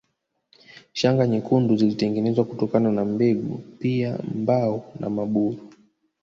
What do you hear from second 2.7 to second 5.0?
na mbegu pia mbao